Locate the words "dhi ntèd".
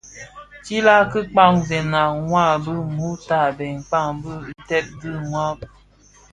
4.21-4.85